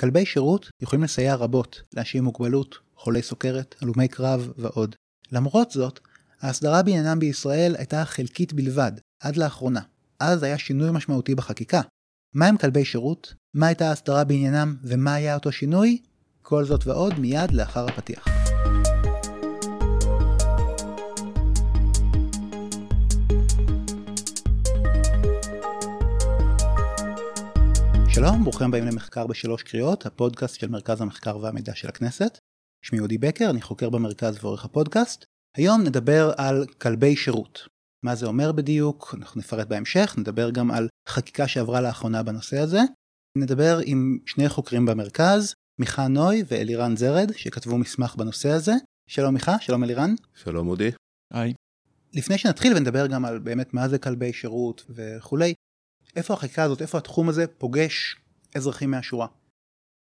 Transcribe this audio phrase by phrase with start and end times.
[0.00, 4.94] כלבי שירות יכולים לסייע רבות לאנשים עם מוגבלות, חולי סוכרת, הלומי קרב ועוד.
[5.32, 6.00] למרות זאת,
[6.40, 9.80] ההסדרה בעניינם בישראל הייתה חלקית בלבד, עד לאחרונה.
[10.20, 11.80] אז היה שינוי משמעותי בחקיקה.
[12.34, 13.34] מה הם כלבי שירות?
[13.54, 16.02] מה הייתה ההסדרה בעניינם ומה היה אותו שינוי?
[16.42, 18.45] כל זאת ועוד מיד לאחר הפתיח.
[28.16, 32.38] שלום, ברוכים הבאים למחקר בשלוש קריאות, הפודקאסט של מרכז המחקר והמידע של הכנסת.
[32.82, 35.24] שמי אודי בקר, אני חוקר במרכז ועורך הפודקאסט.
[35.56, 37.68] היום נדבר על כלבי שירות.
[38.04, 42.80] מה זה אומר בדיוק, אנחנו נפרט בהמשך, נדבר גם על חקיקה שעברה לאחרונה בנושא הזה.
[43.38, 48.72] נדבר עם שני חוקרים במרכז, מיכה נוי ואלירן זרד, שכתבו מסמך בנושא הזה.
[49.08, 50.14] שלום מיכה, שלום אלירן.
[50.34, 50.90] שלום אודי.
[51.32, 51.54] היי.
[52.14, 55.54] לפני שנתחיל ונדבר גם על באמת מה זה כלבי שירות וכולי,
[56.16, 58.16] איפה החקיקה הזאת, איפה התחום הזה פוגש
[58.54, 59.26] אזרחים מהשורה?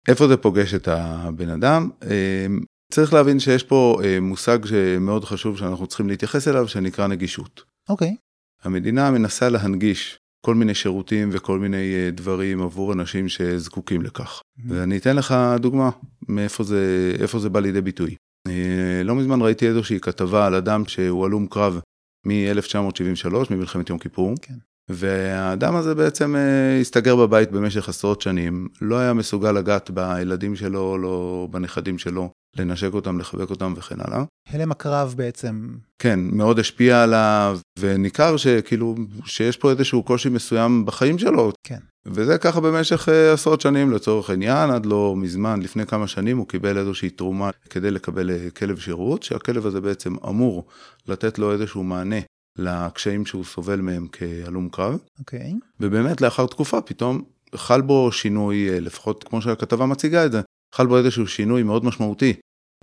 [0.07, 1.89] איפה זה פוגש את הבן אדם?
[2.03, 2.59] אמ,
[2.91, 7.63] צריך להבין שיש פה אה, מושג שמאוד חשוב שאנחנו צריכים להתייחס אליו, שנקרא נגישות.
[7.89, 8.09] אוקיי.
[8.09, 8.15] Okay.
[8.63, 14.41] המדינה מנסה להנגיש כל מיני שירותים וכל מיני אה, דברים עבור אנשים שזקוקים לכך.
[14.41, 14.63] Mm-hmm.
[14.67, 15.89] ואני אתן לך דוגמה
[16.27, 18.15] מאיפה זה, זה בא לידי ביטוי.
[18.47, 21.79] אה, לא מזמן ראיתי איזושהי כתבה על אדם שהוא הלום קרב
[22.25, 24.33] מ-1973, ממלחמת יום כיפור.
[24.41, 24.53] כן.
[24.89, 30.97] והאדם הזה בעצם אה, הסתגר בבית במשך עשרות שנים, לא היה מסוגל לגעת בילדים שלו,
[30.97, 34.23] לא בנכדים שלו, לנשק אותם, לחבק אותם וכן הלאה.
[34.49, 35.67] הלם הקרב בעצם.
[35.99, 38.95] כן, מאוד השפיע עליו, וניכר שכאילו,
[39.25, 41.51] שיש פה איזשהו קושי מסוים בחיים שלו.
[41.63, 41.79] כן.
[42.05, 46.47] וזה ככה במשך uh, עשרות שנים לצורך העניין, עד לא מזמן, לפני כמה שנים, הוא
[46.47, 50.65] קיבל איזושהי תרומה כדי לקבל uh, כלב שירות, שהכלב הזה בעצם אמור
[51.07, 52.19] לתת לו איזשהו מענה
[52.57, 54.99] לקשיים שהוא סובל מהם כהלום קרב.
[55.19, 55.51] אוקיי.
[55.51, 55.65] Okay.
[55.79, 57.23] ובאמת לאחר תקופה פתאום
[57.55, 60.41] חל בו שינוי, אה, לפחות כמו שהכתבה מציגה את זה,
[60.75, 62.33] חל בו איזשהו שינוי מאוד משמעותי.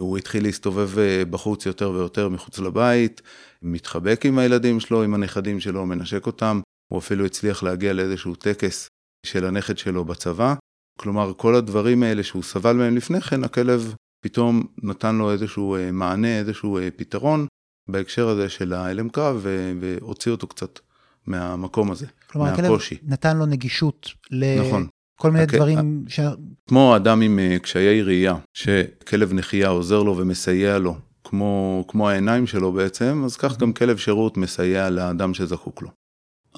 [0.01, 3.23] הוא התחיל להסתובב אה, בחוץ יותר ויותר מחוץ לבית,
[3.63, 6.61] מתחבק עם הילדים שלו, עם הנכדים שלו, מנשק אותם,
[6.93, 8.89] הוא אפילו הצליח להגיע לאיזשהו טקס
[9.27, 10.55] של הנכד שלו בצבא.
[10.99, 13.95] כלומר, כל הדברים האלה שהוא סבל מהם לפני כן, הכלב
[14.25, 17.47] פתאום נתן לו איזשהו אה, מענה, איזשהו פתרון,
[17.93, 19.47] בהקשר הזה של ההלם קרב,
[19.81, 20.79] והוציא אותו קצת
[21.27, 22.99] מהמקום הזה, כלומר, מהקושי.
[22.99, 24.61] כלומר, נתן לו נגישות ל...
[24.61, 24.87] נכון.
[25.21, 25.55] כל מיני הכ...
[25.55, 26.21] דברים ש...
[26.69, 32.47] כמו אדם עם אה, קשיי ראייה, שכלב נחייה עוזר לו ומסייע לו, כמו, כמו העיניים
[32.47, 35.89] שלו בעצם, אז כך גם כלב שירות מסייע לאדם שזקוק לו.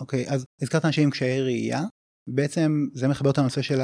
[0.00, 1.82] אוקיי, אז הזכרת אנשים עם קשיי ראייה,
[2.26, 3.80] בעצם זה מחבר אותנו לנושא של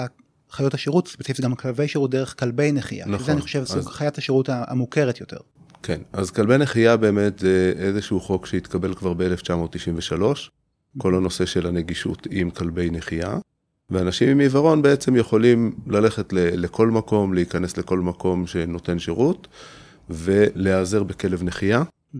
[0.51, 3.07] חיות השירות, ספציפית גם כלבי שירות דרך כלבי נחייה.
[3.07, 3.19] נכון.
[3.19, 3.69] שזה אני חושב אז...
[3.69, 5.39] סוג חיית השירות המוכרת יותר.
[5.83, 10.23] כן, אז כלבי נחייה באמת זה איזשהו חוק שהתקבל כבר ב-1993,
[10.99, 13.39] כל הנושא של הנגישות עם כלבי נחייה,
[13.91, 19.49] ואנשים עם עיוורון בעצם יכולים ללכת לכל מקום, להיכנס לכל מקום שנותן שירות,
[20.11, 21.83] ולהיעזר בכלב נחייה.
[21.83, 22.19] Mm-hmm.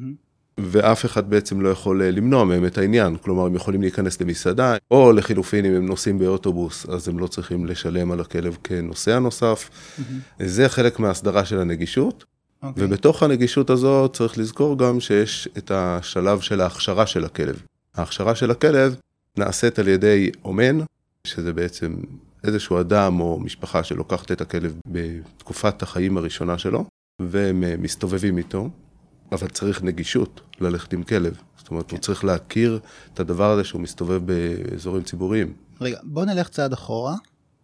[0.59, 5.13] ואף אחד בעצם לא יכול למנוע מהם את העניין, כלומר הם יכולים להיכנס למסעדה, או
[5.13, 9.71] לחילופין אם הם נוסעים באוטובוס, אז הם לא צריכים לשלם על הכלב כנוסע נוסף.
[9.71, 10.03] Mm-hmm.
[10.45, 12.25] זה חלק מההסדרה של הנגישות.
[12.63, 12.67] Okay.
[12.67, 12.85] אוקיי.
[12.85, 17.63] ובתוך הנגישות הזאת צריך לזכור גם שיש את השלב של ההכשרה של הכלב.
[17.95, 18.97] ההכשרה של הכלב
[19.37, 20.79] נעשית על ידי אומן,
[21.25, 21.97] שזה בעצם
[22.45, 26.85] איזשהו אדם או משפחה שלוקחת את הכלב בתקופת החיים הראשונה שלו,
[27.23, 28.71] והם אה, מסתובבים איתו,
[29.33, 31.41] אבל צריך נגישות ללכת עם כלב.
[31.59, 31.91] זאת אומרת, okay.
[31.91, 32.03] הוא כן.
[32.03, 32.81] צריך להכיר
[33.15, 35.53] את הדבר הזה שהוא מסתובב באזורים ציבוריים.
[35.81, 37.15] רגע, בוא נלך צעד אחורה.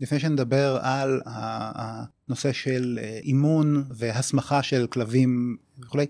[0.00, 1.20] לפני שנדבר על
[2.28, 6.06] הנושא של אה, אימון והסמכה של כלבים וכולי,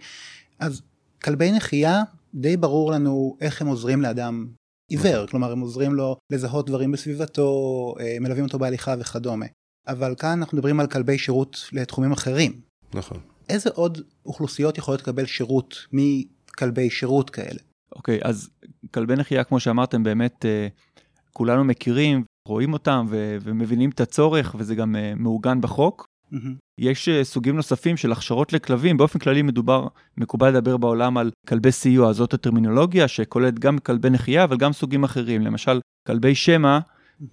[0.59, 0.83] אז
[1.25, 2.03] כלבי נחייה,
[2.35, 4.47] די ברור לנו איך הם עוזרים לאדם
[4.89, 5.27] עיוור, נכון.
[5.27, 9.47] כלומר הם עוזרים לו לזהות דברים בסביבתו, אה, מלווים אותו בהליכה וכדומה.
[9.89, 12.61] אבל כאן אנחנו מדברים על כלבי שירות לתחומים אחרים.
[12.95, 13.19] נכון.
[13.49, 17.61] איזה עוד אוכלוסיות יכולות לקבל שירות מכלבי שירות כאלה?
[17.93, 18.51] אוקיי, okay, אז
[18.95, 20.69] כלבי נחייה, כמו שאמרתם, באמת אה,
[21.33, 26.07] כולנו מכירים רואים אותם ומבינים את הצורך, וזה גם uh, מעוגן בחוק.
[26.79, 29.87] יש uh, סוגים נוספים של הכשרות לכלבים, באופן כללי מדובר,
[30.17, 35.05] מקובל לדבר בעולם על כלבי סיוע, זאת הטרמינולוגיה שכוללת גם כלבי נחייה, אבל גם סוגים
[35.05, 36.79] אחרים, למשל כלבי שמע.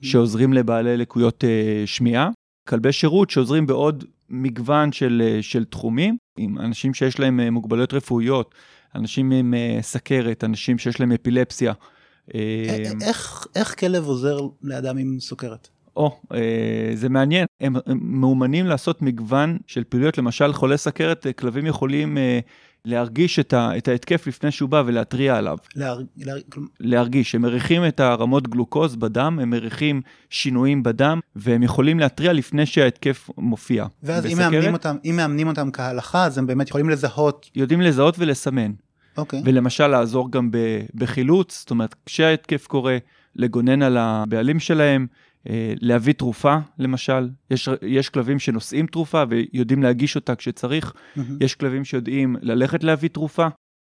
[0.02, 1.48] שעוזרים לבעלי לקויות uh,
[1.88, 2.30] שמיעה,
[2.70, 7.94] כלבי שירות שעוזרים בעוד מגוון של, uh, של תחומים, עם אנשים שיש להם uh, מוגבלויות
[7.94, 8.56] רפואיות,
[8.96, 11.74] אנשים עם uh, סכרת, אנשים שיש להם אפילפסיה.
[12.34, 15.68] אמ, איך, איך כלב עוזר לאדם עם סוכרת?
[15.96, 21.34] או, אה, זה מעניין, הם, הם מאומנים לעשות מגוון של פעילויות, למשל חולי סכרת, אה,
[21.34, 22.40] כלבים יכולים אה,
[22.86, 25.58] להרגיש את, ה, את ההתקף לפני שהוא בא ולהתריע עליו.
[25.76, 26.02] להר...
[26.18, 26.38] להר...
[26.80, 32.66] להרגיש, הם מריחים את הרמות גלוקוז בדם, הם מריחים שינויים בדם, והם יכולים להתריע לפני
[32.66, 33.86] שההתקף מופיע.
[34.04, 37.50] ואז אם בסכרת, מאמנים, אותם, אם מאמנים אותם כהלכה, אז הם באמת יכולים לזהות.
[37.56, 38.72] יודעים לזהות ולסמן.
[39.18, 39.42] אוקיי.
[39.46, 40.50] ולמשל לעזור גם
[40.96, 42.98] בחילוץ, זאת אומרת, כשההתקף קורה,
[43.36, 45.08] לגונן על הבעלים שלהם,
[45.50, 47.30] אה, להביא תרופה, למשל.
[47.52, 50.94] יש, יש כלבים שנושאים תרופה ויודעים להגיש אותה כשצריך.
[51.16, 51.38] מהמם.
[51.42, 53.48] יש כלבים שיודעים ללכת להביא תרופה,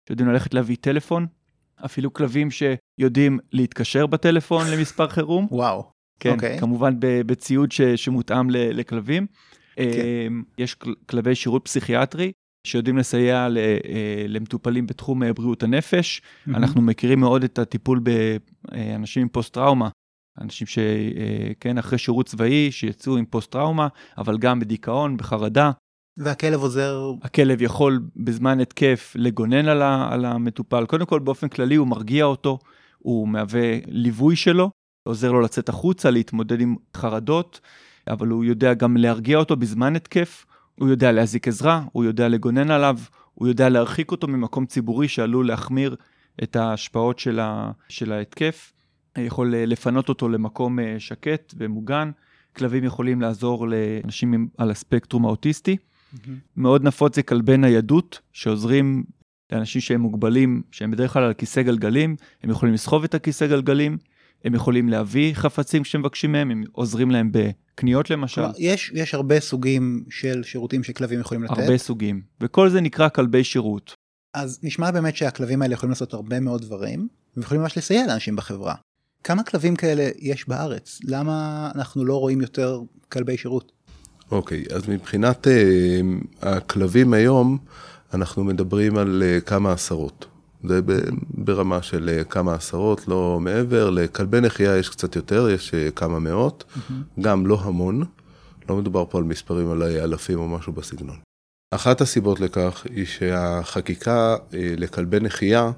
[0.09, 1.27] שיודעים ללכת להביא טלפון.
[1.85, 5.49] אפילו כלבים שיודעים להתקשר בטלפון למספר חירום.
[5.51, 5.91] וואו.
[6.21, 6.59] כן, אוקיי.
[6.59, 9.27] כמובן בציוד ש- שמותאם לכלבים.
[9.77, 9.83] כן.
[10.59, 12.33] יש כל- כלבי שירות פסיכיאטרי
[12.69, 13.79] שיודעים לסייע אה,
[14.29, 16.23] למטופלים בתחום אה, בריאות הנפש.
[16.47, 16.57] מהמם.
[16.57, 18.01] אנחנו מכירים מאוד את הטיפול
[18.73, 19.89] באנשים עם פוסט-טראומה,
[20.41, 23.89] אנשים שכן, אחרי שירות צבאי, שיצאו עם פוסט-טראומה,
[24.19, 25.71] אבל גם בדיכאון, בחרדה.
[26.17, 27.13] והכלב עוזר.
[27.23, 30.87] הכלב יכול בזמן התקף לגונן על, ה- על המטופל.
[30.87, 32.59] קודם כל, באופן כללי הוא מרגיע אותו,
[32.99, 34.71] הוא מהווה ליווי שלו,
[35.09, 37.61] עוזר לו לצאת החוצה, להתמודד עם חרדות,
[38.09, 40.45] אבל הוא יודע גם להרגיע אותו בזמן התקף,
[40.79, 42.99] הוא יודע להזיק עזרה, הוא יודע לגונן עליו,
[43.35, 45.97] הוא יודע להרחיק אותו ממקום ציבורי שעלול להחמיר
[46.43, 48.73] את ההשפעות של, ה, של ההתקף,
[49.19, 52.11] יכול אה, לפנות אותו למקום אה, שקט ומוגן.
[52.57, 55.77] כלבים יכולים לעזור לאנשים עם- על הספקטרום האוטיסטי.
[56.27, 56.39] מהמם.
[56.57, 59.05] מאוד נפוץ זה כלבי ניידות שעוזרים
[59.53, 63.99] לאנשים שהם מוגבלים, שהם בדרך כלל על כיסא גלגלים, הם יכולים לסחוב את הכיסא גלגלים,
[64.45, 69.41] הם יכולים להביא חפצים כשמבקשים מהם, הם עוזרים להם בקניות למשל, כלומר, יש, יש הרבה
[69.41, 71.59] סוגים של שירותים שכלבים יכולים לתת.
[71.59, 73.95] הרבה סוגים, וכל זה נקרא כלבי שירות.
[74.35, 78.75] אז נשמע באמת שהכלבים האלה יכולים לעשות הרבה מאוד דברים, ויכולים ממש לסייע לאנשים בחברה.
[79.25, 80.99] כמה כלבים כאלה יש בארץ?
[81.05, 83.73] למה אנחנו לא רואים יותר כלבי שירות?
[84.31, 86.01] אוקיי, אז מבחינת אה,
[86.43, 87.59] הכלבים היום,
[88.15, 90.27] אנחנו מדברים על אה, כמה עשרות.
[90.65, 90.81] זה
[91.31, 93.91] ברמה של אה, כמה עשרות, לא מעבר.
[93.91, 96.65] לכלבי נחייה יש קצת יותר, יש אה, כמה מאות,
[97.21, 98.05] גם לא המון.
[98.69, 101.17] לא מדובר פה על מספרים על אה, אלפים או משהו בסגנון.
[101.71, 105.71] אחת הסיבות לכך היא שהחקיקה לכלבי נחייה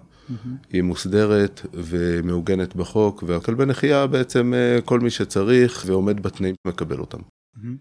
[0.73, 4.53] היא מוסדרת ומעוגנת בחוק, והכלבי נחייה בעצם
[4.85, 7.19] כל מי שצריך ועומד בתנאים מקבל אותם.
[7.57, 7.77] מהמם.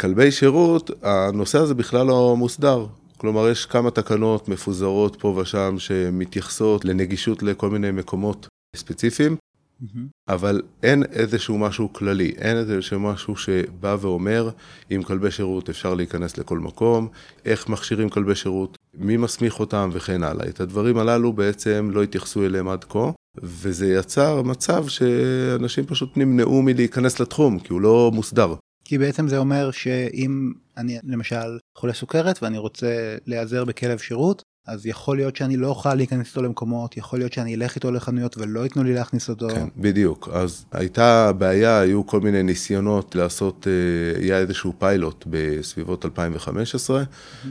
[0.00, 2.86] כלבי שירות, הנושא הזה בכלל לא מוסדר.
[3.18, 9.36] כלומר, יש כמה תקנות מפוזרות פה ושם שמתייחסות לנגישות לכל מיני מקומות ספציפיים,
[9.80, 10.06] מהמם.
[10.28, 14.50] אבל אין איזשהו משהו כללי, אין איזשהו משהו שבא ואומר,
[14.90, 17.08] עם כלבי שירות אפשר להיכנס לכל מקום,
[17.44, 20.48] איך מכשירים כלבי שירות, מי מסמיך אותם וכן הלאה.
[20.48, 23.10] את הדברים הללו בעצם לא התייחסו אליהם עד כה,
[23.42, 28.54] וזה יצר מצב שאנשים פשוט נמנעו מלהיכנס לתחום, כי הוא לא מוסדר.
[28.88, 34.86] כי בעצם זה אומר שאם אני למשל חולה סוכרת ואני רוצה להיעזר בכלב שירות, אז
[34.86, 38.60] יכול להיות שאני לא אוכל להיכנס איתו למקומות, יכול להיות שאני אלך איתו לחנויות ולא
[38.60, 39.48] ייתנו לי להכניס אותו.
[39.48, 40.28] כן, בדיוק.
[40.32, 47.02] אז הייתה בעיה, היו כל מיני ניסיונות לעשות, אה, היה איזשהו פיילוט בסביבות 2015,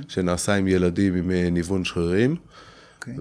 [0.08, 2.36] שנעשה עם ילדים עם אה, ניוון שרירים,
[2.96, 3.16] אוקיי.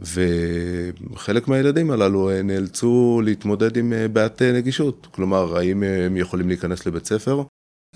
[1.13, 5.07] וחלק מהילדים הללו אה, נאלצו להתמודד עם בעיית נגישות.
[5.11, 7.43] כלומר, האם הם יכולים להיכנס לבית ספר?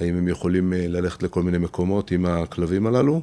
[0.00, 3.22] האם הם יכולים אה, ללכת לכל מיני מקומות עם הכלבים הללו?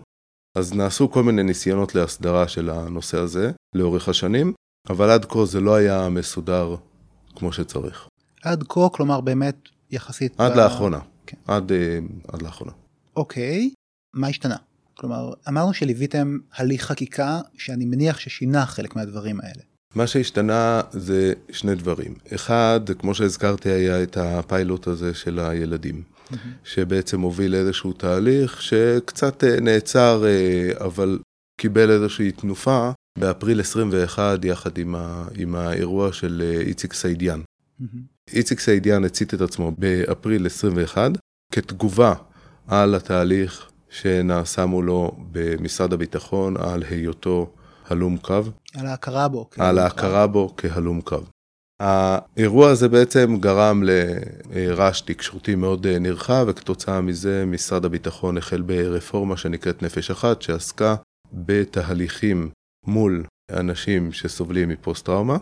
[0.58, 4.54] אז נעשו כל מיני ניסיונות להסדרה של הנושא הזה לאורך השנים,
[4.90, 6.76] אבל עד כה זה לא היה מסודר
[7.36, 8.08] כמו שצריך.
[8.44, 9.56] עד כה, כלומר באמת
[9.92, 10.40] יחסית...
[10.40, 11.00] עד ב- לאחרונה.
[11.26, 11.38] כן.
[11.48, 12.72] עד, אה, עד לאחרונה.
[13.16, 13.70] אוקיי,
[14.14, 14.56] מה השתנה?
[14.94, 19.62] כלומר, אמרנו שליוויתם הליך חקיקה שאני מניח ששינה חלק מהדברים האלה.
[19.96, 22.14] מה שהשתנה זה שני דברים.
[22.36, 26.04] אחד, כמו שהזכרתי, היה את הפיילוט הזה של הילדים,
[26.64, 31.20] שבעצם הוביל לאיזשהו תהליך שקצת אה, נעצר, אה, אבל
[31.62, 37.42] קיבל איזושהי תנופה באפריל 21, יחד עם, ה, עם האירוע של אה, איציק סעידיאן.
[37.80, 38.18] מהמם.
[38.34, 41.12] איציק סעידיאן הצית את עצמו באפריל 21
[41.54, 42.14] כתגובה
[42.68, 47.54] על התהליך שנעשה מולו במשרד הביטחון על היותו
[47.86, 49.50] הלום קרב, על ההכרה בו.
[49.58, 51.30] על ההכרה בו כהלום קרב.
[51.80, 59.84] האירוע הזה בעצם גרם לרעש תקשורתי מאוד נרחב, וכתוצאה מזה משרד הביטחון החל ברפורמה שנקראת
[59.84, 60.96] נפש אחת, שעסקה
[61.34, 62.50] בתהליכים
[62.88, 65.38] מול אנשים שסובלים מפוסט-טראומה.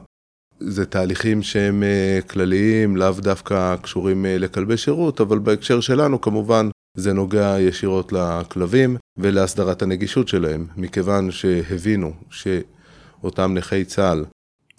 [0.60, 6.70] זה תהליכים שהם אה, כלליים, לאו דווקא קשורים אה, לכלבי שירות, אבל בהקשר שלנו כמובן
[6.98, 14.26] זה נוגע ישירות לכלבים ולהסדרת הנגישות שלהם, מכיוון שהבינו שאותם נכי צה"ל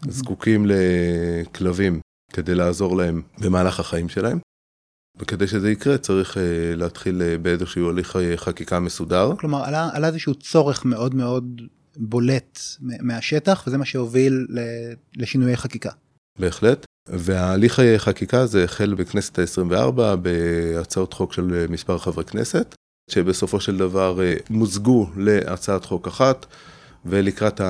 [0.09, 2.01] זקוקים לכלבים
[2.33, 4.39] כדי לעזור להם במהלך החיים שלהם.
[5.19, 6.37] וכדי שזה יקרה צריך
[6.77, 9.33] להתחיל באיזשהו הליך חקיקה מסודר.
[9.39, 11.63] כלומר עלה, עלה איזשהו צורך מאוד מאוד
[11.97, 14.47] בולט מהשטח וזה מה שהוביל
[15.17, 15.91] לשינויי חקיקה.
[16.39, 16.85] בהחלט.
[17.09, 22.75] וההליך חקיקה הזה החל בכנסת ה-24 בהצעות חוק של מספר חברי כנסת,
[23.11, 24.19] שבסופו של דבר
[24.51, 26.47] מוזגו להצעת חוק אחת,
[27.07, 27.61] ולקראת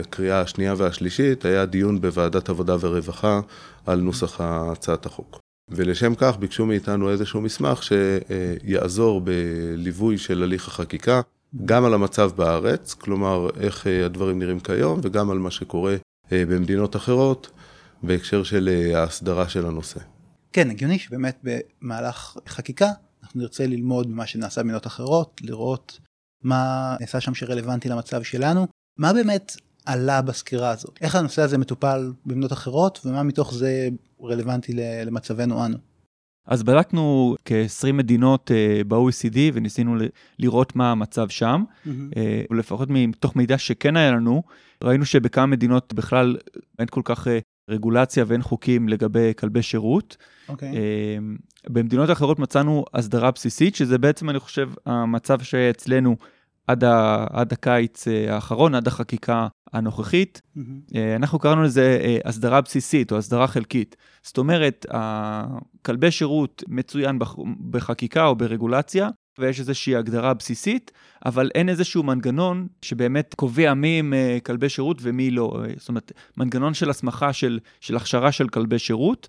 [0.00, 3.40] הקריאה השנייה והשלישית היה דיון בוועדת עבודה ורווחה
[3.86, 5.38] על נוסח הצעת החוק.
[5.68, 11.20] ולשם כך ביקשו מאיתנו איזשהו מסמך שיעזור בליווי של הליך החקיקה,
[11.64, 15.96] גם על המצב בארץ, כלומר איך הדברים נראים כיום, וגם על מה שקורה
[16.32, 17.50] במדינות אחרות.
[18.02, 20.00] בהקשר של אה, ההסדרה של הנושא.
[20.52, 21.44] כן, הגיוני שבאמת
[21.82, 22.88] במהלך חקיקה
[23.22, 25.98] אנחנו נרצה ללמוד ממה שנעשה במדינות אחרות, לראות
[26.42, 28.66] מה נעשה שם שרלוונטי למצב שלנו,
[28.98, 29.56] מה באמת
[29.86, 33.88] עלה בסקירה הזאת, איך הנושא הזה מטופל במדינות אחרות ומה מתוך זה
[34.22, 34.72] רלוונטי
[35.06, 35.76] למצבנו אנו.
[36.46, 39.96] אז בדקנו כ-20 מדינות uh, ב-OECD וניסינו
[40.38, 41.88] לראות מה המצב שם, mm-hmm.
[42.50, 44.42] uh, לפחות מתוך מידע שכן היה לנו,
[44.84, 46.36] ראינו שבכמה מדינות בכלל
[46.78, 47.30] אין כל כך uh,
[47.70, 50.16] רגולציה ואין חוקים לגבי כלבי שירות.
[50.20, 50.50] Okay.
[50.52, 50.68] אוקיי.
[50.68, 51.36] אמ,
[51.68, 56.16] במדינות אחרות מצאנו הסדרה בסיסית, שזה בעצם, אני חושב, המצב שאצלנו
[56.66, 60.42] עד, ה, עד הקיץ אה, האחרון, עד החקיקה הנוכחית.
[60.56, 60.60] Mm-hmm.
[61.16, 63.96] אנחנו קראנו לזה אה, הסדרה בסיסית או הסדרה חלקית.
[64.22, 64.86] זאת אומרת,
[65.82, 67.18] כלבי שירות מצוין
[67.70, 69.08] בחקיקה או ברגולציה,
[69.40, 70.90] ויש איזושהי הגדרה בסיסית,
[71.26, 75.62] אבל אין איזשהו מנגנון שבאמת קובע מי הם אה, כלבי שירות ומי לא.
[75.76, 79.28] זאת אומרת, מנגנון של הסמכה של, של הכשרה של כלבי שירות,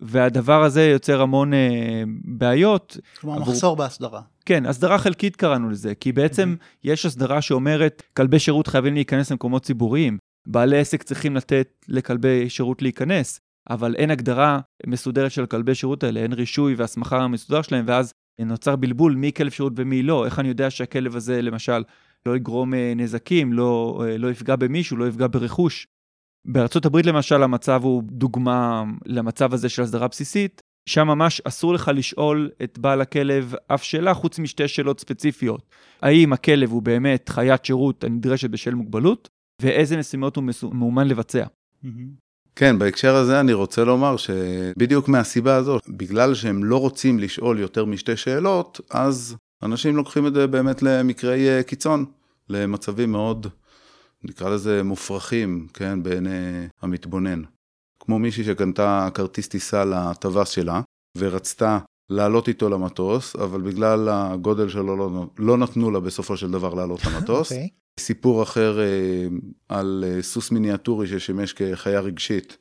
[0.00, 2.96] והדבר הזה יוצר המון אה, בעיות.
[3.20, 3.48] כלומר, עבור...
[3.48, 4.20] מחסור בהסדרה.
[4.46, 6.78] כן, הסדרה חלקית קראנו לזה, כי בעצם mm-hmm.
[6.84, 10.18] יש הסדרה שאומרת, כלבי שירות חייבים להיכנס למקומות ציבוריים.
[10.46, 16.20] בעלי עסק צריכים לתת לכלבי שירות להיכנס, אבל אין הגדרה מסודרת של כלבי שירות האלה,
[16.20, 20.48] אין רישוי והסמכה מסודר שלהם, ואז נוצר בלבול מי כלב שירות ומי לא, איך אני
[20.48, 21.82] יודע שהכלב הזה למשל
[22.26, 25.86] לא יגרום אה, נזקים, לא, אה, לא יפגע במישהו, לא יפגע ברכוש.
[26.44, 31.90] בארצות הברית למשל המצב הוא דוגמה למצב הזה של הסדרה בסיסית, שם ממש אסור לך
[31.94, 35.68] לשאול את בעל הכלב אף שאלה חוץ משתי שאלות ספציפיות.
[36.02, 39.28] האם הכלב הוא באמת חיית שירות הנדרשת בשל מוגבלות,
[39.62, 41.44] ואיזה משימות הוא מאומן לבצע.
[41.44, 42.25] Mm-hmm.
[42.58, 47.84] כן, בהקשר הזה אני רוצה לומר שבדיוק מהסיבה הזאת, בגלל שהם לא רוצים לשאול יותר
[47.84, 52.04] משתי שאלות, אז אנשים לוקחים את זה באמת למקרי אה, קיצון,
[52.48, 53.46] למצבים מאוד,
[54.24, 57.42] נקרא לזה מופרכים, כן, בעיני המתבונן.
[58.00, 60.80] כמו מישהי שקנתה כרטיס טיסה לטווס שלה,
[61.18, 61.78] ורצתה
[62.10, 67.04] לעלות איתו למטוס, אבל בגלל הגודל שלו לא, לא נתנו לה בסופו של דבר לעלות
[67.04, 67.52] למטוס.
[67.52, 67.85] okay.
[68.00, 69.26] סיפור אחר אה,
[69.68, 72.56] על אה, סוס מיניאטורי ששימש כחיה רגשית.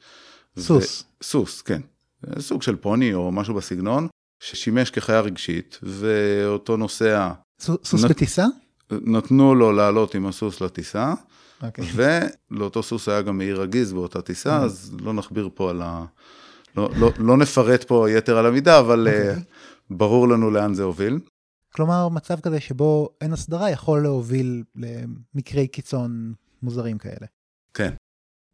[0.60, 1.04] סוס.
[1.24, 1.82] סוס, כן.
[2.40, 4.08] סוג של פוני או משהו בסגנון,
[4.40, 7.32] ששימש כחיה רגשית, ואותו נוסע...
[7.60, 8.04] סוס.
[8.04, 8.46] בטיסה?
[8.92, 11.66] נתנו לו לעלות עם הסוס לטיסה, okay.
[11.66, 11.86] אוקיי.
[12.52, 14.64] ולאותו סוס היה גם מעיר הגיז באותה טיסה, okay.
[14.64, 16.06] אז לא נכביר פה על ה...
[16.78, 19.30] לא, לא, לא נפרט פה יתר על המידה, אבל okay.
[19.30, 19.36] אוקיי.
[19.36, 19.46] uh,
[19.90, 21.20] ברור לנו לאן זה הוביל.
[21.76, 27.28] כלומר, מצב כזה שבו אין הסדרה יכול להוביל למקרי קיצון מוזרים כאלה.
[27.74, 27.94] כן.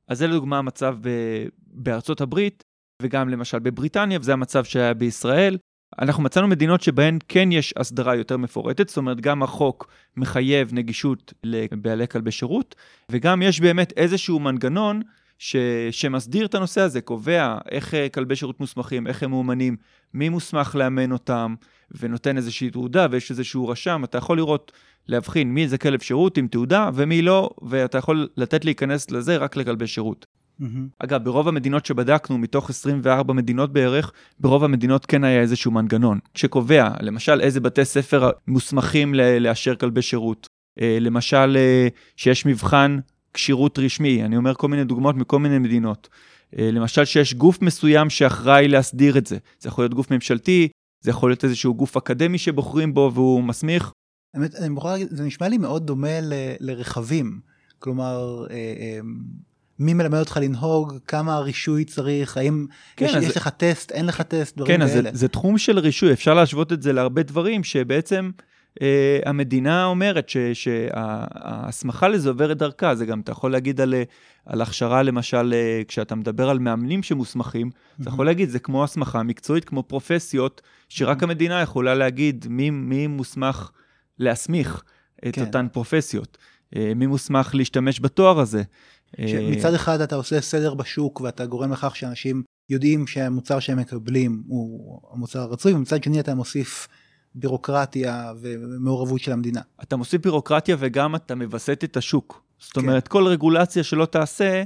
[0.08, 2.64] אז זה לדוגמה המצב ב- בארצות הברית,
[3.02, 5.58] וגם למשל בבריטניה, וזה המצב שהיה בישראל.
[6.00, 9.88] אנחנו מצאנו מדינות שבהן כן יש הסדרה יותר מפורטת, זאת אומרת, גם החוק
[10.18, 12.76] מחייב נגישות לבעלי כלבי שירות,
[13.12, 15.02] וגם יש באמת איזשהו מנגנון
[15.42, 15.56] ש...
[15.92, 19.76] שמסדיר את הנושא הזה, קובע איך אה, כלבי שירות מוסמכים, איך הם מאומנים,
[20.14, 21.56] מי מוסמך לאמן אותם,
[22.00, 24.72] ונותן איזושהי תעודה ויש איזשהו רשם, אתה יכול לראות,
[25.08, 29.56] להבחין מי זה כלב שירות עם תעודה ומי לא, ואתה יכול לתת להיכנס לזה רק
[29.56, 30.26] לכלבי שירות.
[30.62, 30.66] Mm-hmm.
[31.00, 36.90] אגב, ברוב המדינות שבדקנו, מתוך 24 מדינות בערך, ברוב המדינות כן היה איזשהו מנגנון שקובע,
[37.00, 40.48] למשל, איזה בתי ספר מוסמכים לאשר כלבי שירות.
[40.82, 43.00] אה, למשל, אה, שיש מבחן
[43.34, 46.10] כשירות רשמי, אני אומר כל מיני דוגמאות מכל מיני מדינות.
[46.60, 49.38] אה, למשל שיש גוף מסוים שאחראי להסדיר את זה.
[49.60, 50.68] זה יכול להיות גוף ממשלתי,
[51.02, 53.92] זה יכול להיות איזשהו גוף אקדמי שבוחרים בו והוא מסמיך.
[54.34, 57.40] האמת, אני מוכרח להגיד, זה נשמע לי מאוד דומה ל, לרכבים.
[57.80, 59.00] כלומר, אה, אה,
[59.80, 63.24] מי מלמד אותך לנהוג, כמה רישוי צריך, האם כן, יש, אז...
[63.24, 65.02] יש לך טסט, אין לך טסט, דברים כן, כאלה.
[65.02, 68.32] כן, אז זה, זה תחום של רישוי, אפשר להשוות את זה להרבה דברים שבעצם
[69.26, 73.94] המדינה אומרת שההסמכה לזה עוברת דרכה, זה גם אתה יכול להגיד על,
[74.46, 78.02] על הכשרה למשל, אה, כשאתה מדבר על מאמנים שמוסמכים, mm-hmm.
[78.02, 81.24] אתה יכול להגיד, זה כמו הסמכה מקצועית, כמו פרופסיות, שרק mm-hmm.
[81.24, 83.72] המדינה יכולה להגיד מי, מי מוסמך
[84.20, 84.84] להסמיך
[85.28, 85.42] את כן.
[85.42, 86.38] אותן פרופסיות,
[86.76, 88.64] אה, מי מוסמך להשתמש בתואר הזה.
[89.52, 95.00] מצד אחד אתה עושה סדר בשוק ואתה גורם לכך שאנשים יודעים שהמוצר שהם מקבלים הוא
[95.14, 96.88] המוצר הרצוי, ומצד שני אתה מוסיף
[97.36, 99.62] בירוקרטיה ומעורבות של המדינה.
[99.84, 102.44] אתה מוסיף בירוקרטיה וגם אתה מווסת את השוק.
[102.60, 102.82] זאת כן.
[102.82, 104.64] אומרת, כל רגולציה שלא תעשה,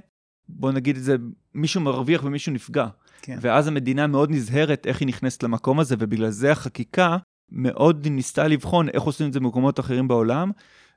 [0.49, 1.15] בוא נגיד את זה,
[1.53, 2.87] מישהו מרוויח ומישהו נפגע.
[3.21, 3.37] כן.
[3.41, 7.17] ואז המדינה מאוד נזהרת איך היא נכנסת למקום הזה, ובגלל זה החקיקה
[7.51, 10.51] מאוד ניסתה לבחון איך עושים את זה במקומות אחרים בעולם.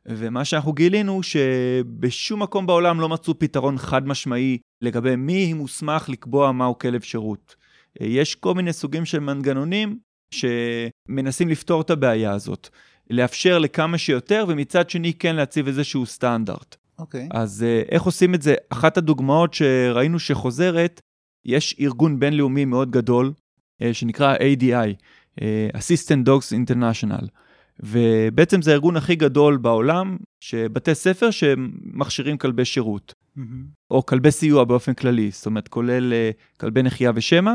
[0.07, 6.53] ומה שאנחנו גילינו, שבשום מקום בעולם לא מצאו פתרון חד משמעי לגבי מי מוסמך לקבוע
[6.53, 7.57] מהו כלב שירות.
[8.01, 9.99] יש כל מיני סוגים של מנגנונים
[10.31, 12.69] שמנסים לפתור את הבעיה הזאת.
[13.11, 16.77] לאפשר לכמה שיותר, ומצד שני כן להציב איזשהו סטנדרט.
[16.99, 17.29] אוקיי.
[17.33, 17.37] Okay.
[17.37, 18.55] אז uh, איך עושים את זה?
[18.71, 21.01] אחת הדוגמאות שראינו שחוזרת,
[21.45, 23.33] יש ארגון בינלאומי מאוד גדול,
[23.83, 24.95] uh, שנקרא ADI,
[25.43, 27.27] אה, Assistant Dogs International.
[27.81, 33.41] ובעצם זה הארגון הכי גדול בעולם, שבתי ספר שמכשירים כלבי שירות, mm-hmm.
[33.91, 36.13] או כלבי סיוע באופן כללי, זאת אומרת, כולל
[36.57, 37.55] כלבי נחייה ושמע.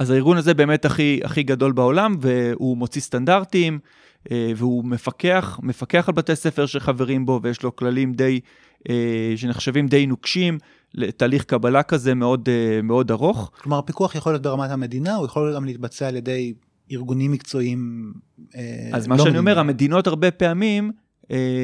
[0.00, 3.78] אז הארגון הזה באמת הכי, הכי גדול בעולם, והוא מוציא סטנדרטים,
[4.30, 8.40] אה, והוא מפקח, מפקח על בתי ספר שחברים בו, ויש לו כללים די,
[8.90, 10.58] אה, שנחשבים די נוקשים,
[10.94, 13.50] לתהליך קבלה כזה מאוד, אה, מאוד ארוך.
[13.60, 16.54] כלומר, הפיקוח יכול להיות ברמת המדינה, הוא יכול גם להתבצע על ידי
[16.92, 18.12] ארגונים מקצועיים
[18.92, 19.38] אז לא מה שאני מדינה.
[19.38, 20.92] אומר, המדינות הרבה פעמים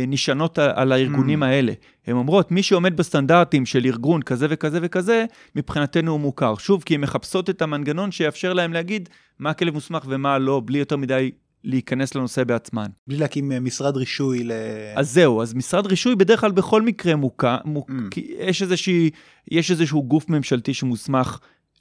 [0.09, 1.47] נשענות על הארגונים mm.
[1.47, 1.73] האלה.
[2.07, 5.25] הן אומרות, מי שעומד בסטנדרטים של ארגון כזה וכזה וכזה,
[5.57, 6.55] מבחינתנו הוא מוכר.
[6.57, 9.09] שוב, כי הן מחפשות את המנגנון שיאפשר להם להגיד
[9.39, 11.31] מה הכלב מוסמך ומה לא, בלי יותר מדי
[11.65, 12.87] להיכנס לנושא בעצמן.
[13.07, 14.53] בלי להקים אה, משרד רישוי ל...
[14.97, 17.91] אז זהו, אז משרד רישוי בדרך כלל בכל מקרה מוקע, מוק...
[17.91, 18.21] mm.
[18.39, 19.11] יש, איזושהי,
[19.51, 21.39] יש איזשהו גוף ממשלתי שמוסמך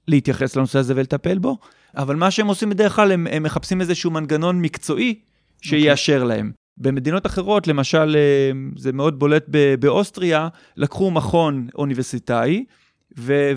[0.08, 1.58] להתייחס לנושא הזה ולטפל בו,
[1.98, 5.20] אבל מה שהם עושים בדרך כלל, הם, הם מחפשים איזשהו מנגנון מקצועי
[5.62, 6.26] שיאשר okay.
[6.26, 6.52] להם.
[6.78, 9.46] במדינות אחרות, למשל, אה, זה מאוד בולט
[9.80, 12.66] באוסטריה, לקחו מכון אוניברסיטאי,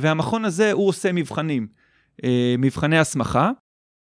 [0.00, 1.66] והמכון הזה, הוא עושה מבחנים,
[2.24, 3.50] אה, מבחני הסמכה.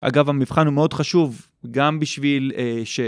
[0.00, 3.00] אגב, המבחן הוא מאוד חשוב, גם בשביל אה, ש...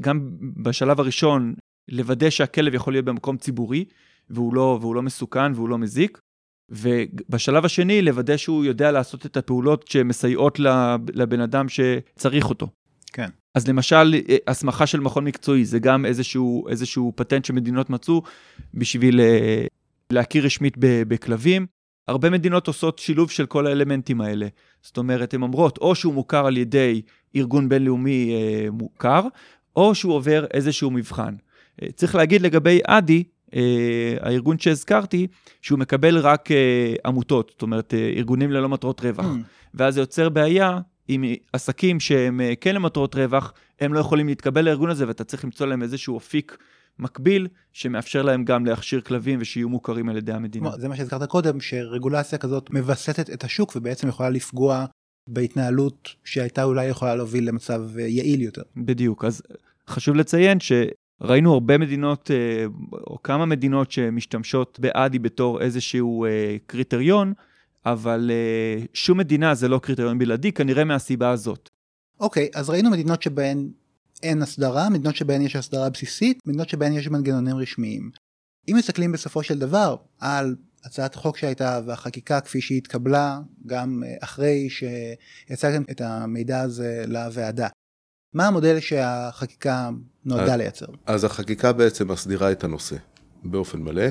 [0.00, 1.54] גם בשלב הראשון,
[1.88, 3.84] לוודא שהכלב יכול להיות במקום ציבורי,
[4.30, 6.20] והוא לא, והוא לא מסוכן והוא לא מזיק.
[6.70, 10.58] ובשלב השני, לוודא שהוא יודע לעשות את הפעולות שמסייעות
[11.14, 12.68] לבן אדם שצריך אותו.
[13.12, 13.28] כן.
[13.54, 18.22] אז למשל, אה, הסמכה של מכון מקצועי, זה גם איזשהו, איזשהו פטנט שמדינות מצאו
[18.74, 19.66] בשביל אה,
[20.10, 21.66] להכיר רשמית בכלבים.
[22.08, 24.46] הרבה מדינות עושות שילוב של כל האלמנטים האלה.
[24.82, 27.02] זאת אומרת, הן אומרות, או שהוא מוכר על ידי
[27.36, 29.22] ארגון בינלאומי אה, מוכר,
[29.76, 31.34] או שהוא עובר איזשהו מבחן.
[31.82, 35.26] אה, צריך להגיד לגבי אדי, אה, הארגון שהזכרתי,
[35.62, 39.24] שהוא מקבל רק אה, עמותות, זאת אומרת, אה, ארגונים ללא מטרות רווח.
[39.24, 39.74] Mm.
[39.74, 44.64] ואז זה יוצר בעיה עם עסקים שהם אה, כן למטרות רווח, הם לא יכולים להתקבל
[44.64, 46.56] לארגון הזה, ואתה צריך למצוא להם איזשהו אפיק
[46.98, 50.70] מקביל, שמאפשר להם גם להכשיר כלבים ושיהיו מוכרים על ידי המדינה.
[50.78, 54.84] זה מה שהזכרת קודם, שרגולציה כזאת מווסתת את השוק ובעצם יכולה לפגוע
[55.28, 58.62] בהתנהלות שהייתה אולי יכולה להוביל למצב אה, יעיל יותר.
[58.76, 59.42] בדיוק, אז
[59.88, 66.26] חשוב לציין שראינו הרבה מדינות, אה, או כמה מדינות שמשתמשות באדי בתור איזשהו
[66.66, 67.32] קריטריון,
[67.86, 68.30] אבל
[68.94, 71.68] שום מדינה זה לא קריטריון בלעדי, כנראה מהסיבה הזאת.
[72.20, 73.68] אוקיי, אז ראינו מדינות שבהן
[74.22, 78.10] אין הסדרה, מדינות שבהן יש הסדרה בסיסית, מדינות שבהן יש מנגנונים רשמיים.
[78.68, 84.14] אם מסתכלים בסופו של דבר על הצעת החוק שהייתה והחקיקה כפי שהיא התקבלה גם אה,
[84.20, 87.68] אחרי שהצגתם את המידע הזה לוועדה,
[88.34, 89.90] מה המודל שהחקיקה
[90.24, 90.86] נועדה אז, לייצר?
[91.06, 92.96] אז החקיקה בעצם מסדירה את הנושא
[93.44, 94.06] באופן מלא.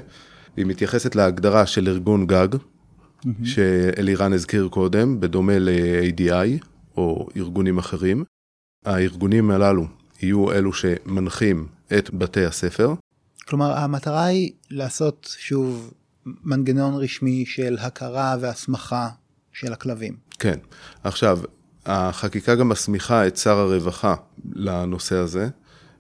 [0.58, 2.48] היא מתייחסת להגדרה של ארגון גג,
[3.26, 3.46] mm-hmm.
[3.46, 6.66] שאלירן הזכיר קודם, בדומה ל-ADI
[6.98, 8.24] או ארגונים אחרים.
[8.86, 9.88] הארגונים הללו
[10.22, 12.94] יהיו אלו שמנחים את בתי הספר.
[13.48, 15.94] כלומר, המטרה היא לעשות שוב
[16.26, 19.10] מנגנון רשמי של הכרה והסמכה
[19.54, 20.16] של הכלבים.
[20.40, 20.60] כן.
[21.04, 21.40] עכשיו,
[21.86, 24.16] החקיקה גם מסמיכה את שר הרווחה
[24.54, 25.50] לנושא הזה.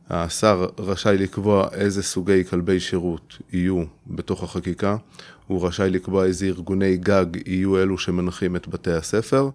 [0.10, 4.98] השר רשאי לקבוע איזה סוגי כלבי שירות יהיו בתוך החקיקה,
[5.48, 9.50] הוא רשאי לקבוע איזה ארגוני גג יהיו אלו שמנחים את בתי הספר,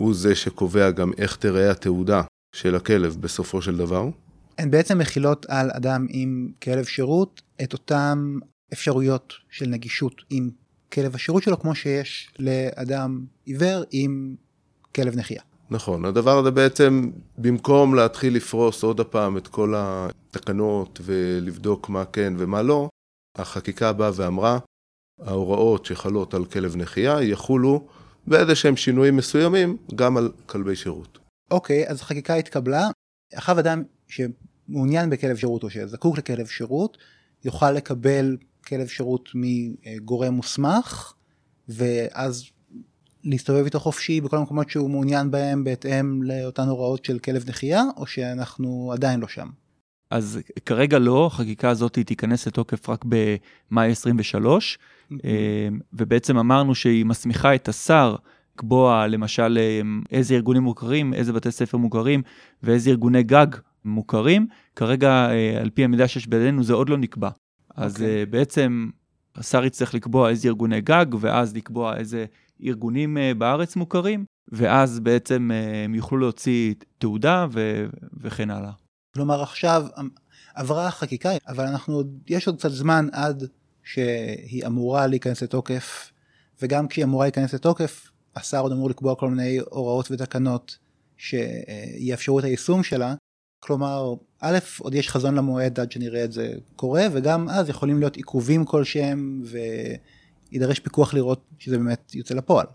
[0.00, 2.22] הוא זה שקובע גם איך תראה התעודה
[2.54, 4.08] של הכלב בסופו של דבר.
[4.58, 8.38] הן בעצם מכילות על אדם עם כלב שירות את אותן
[8.72, 10.50] אפשרויות של נגישות עם
[10.92, 14.34] כלב השירות שלו כמו שיש לאדם עיוור עם
[14.94, 15.42] כלב נחייה.
[15.70, 22.34] נכון, הדבר הזה בעצם, במקום להתחיל לפרוס עוד הפעם את כל התקנות ולבדוק מה כן
[22.38, 22.88] ומה לא,
[23.38, 24.58] החקיקה באה ואמרה,
[25.26, 27.86] ההוראות שחלות על כלב נחייה יחולו
[28.26, 31.18] באיזה שהם שינויים מסוימים גם על כלבי שירות.
[31.50, 32.88] אוקיי, אז החקיקה התקבלה,
[33.32, 36.98] עכשיו אדם שמעוניין בכלב שירות או שזקוק לכלב שירות,
[37.44, 41.12] יוכל לקבל כלב שירות מגורם מוסמך,
[41.68, 42.44] ואז
[43.24, 48.06] להסתובב איתו חופשי בכל המקומות שהוא מעוניין בהם בהתאם לאותן הוראות של כלב נחייה, או
[48.06, 49.48] שאנחנו עדיין לא שם?
[50.12, 54.78] אז כרגע לא, החקיקה הזאת תיכנס לתוקף רק במאי 23,
[55.92, 58.16] ובעצם אמרנו שהיא מסמיכה את השר
[58.54, 59.58] לקבוע למשל
[60.10, 62.22] איזה ארגונים מוכרים, איזה בתי ספר מוכרים
[62.62, 63.46] ואיזה ארגוני גג
[63.84, 64.46] מוכרים.
[64.76, 65.28] כרגע,
[65.60, 67.28] על פי המידע שיש בידינו, זה עוד לא נקבע.
[67.28, 67.74] Okay.
[67.76, 68.26] אז אוקיי.
[68.26, 68.90] בעצם
[69.36, 72.24] השר יצטרך לקבוע איזה ארגוני גג, ואז לקבוע איזה
[72.64, 75.50] ארגונים בארץ מוכרים, ואז בעצם
[75.84, 77.86] הם יוכלו להוציא תעודה ו-
[78.20, 78.81] וכן הלאה.
[79.14, 79.86] כלומר עכשיו
[80.54, 83.44] עברה החקיקה, אבל אנחנו יש עוד קצת זמן עד
[83.82, 86.12] שהיא אמורה להיכנס לתוקף,
[86.62, 90.78] וגם כשהיא אמורה להיכנס לתוקף, השר עוד אמור לקבוע כל מיני הוראות ותקנות
[91.16, 93.14] שיאפשרו את היישום שלה.
[93.60, 98.16] כלומר, א', עוד יש חזון למועד עד שנראה את זה קורה, וגם אז יכולים להיות
[98.16, 99.42] עיכובים כלשהם,
[100.52, 102.66] ויידרש פיקוח לראות שזה באמת יוצא לפועל.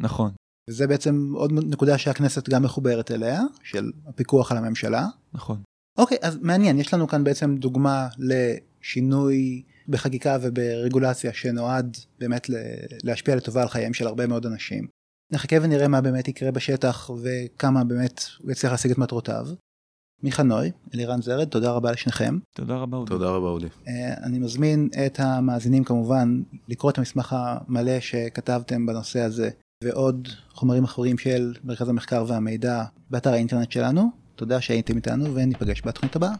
[0.00, 0.30] נכון.
[0.70, 5.06] וזה בעצם עוד נקודה שהכנסת גם מחוברת אליה, של הפיקוח על הממשלה.
[5.32, 5.62] נכון.
[6.02, 12.50] אוקיי, אז מעניין, יש לנו כאן בעצם דוגמה לשינוי בחקיקה וברגולציה שנועד באמת
[13.04, 14.86] להשפיע לטובה על חייהם של הרבה מאוד אנשים.
[15.32, 19.46] נחכה ונראה מה באמת יקרה בשטח וכמה באמת הוא יצליח להשיג את מטרותיו.
[20.22, 22.38] מיכה נוי, אלירן זרד, תודה רבה לשניכם.
[22.56, 23.08] תודה רבה אודי.
[23.08, 23.66] תודה רבה אודי.
[23.88, 29.50] אה, אני מזמין את המאזינים כמובן לקרוא את המסמך המלא שכתבתם בנושא הזה
[29.84, 34.21] ועוד חומרים אחרים של מרכז המחקר והמידע באתר האינטרנט שלנו.
[34.36, 36.32] תודה שהייתם איתנו וניפגש בתוכנית הבאה.